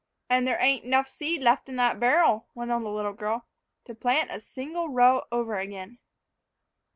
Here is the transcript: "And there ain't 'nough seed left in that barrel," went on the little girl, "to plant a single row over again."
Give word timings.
"And 0.31 0.47
there 0.47 0.57
ain't 0.59 0.83
'nough 0.83 1.07
seed 1.07 1.43
left 1.43 1.69
in 1.69 1.75
that 1.75 1.99
barrel," 1.99 2.47
went 2.55 2.71
on 2.71 2.83
the 2.83 2.89
little 2.89 3.13
girl, 3.13 3.45
"to 3.85 3.93
plant 3.93 4.31
a 4.31 4.39
single 4.39 4.89
row 4.89 5.25
over 5.31 5.59
again." 5.59 5.99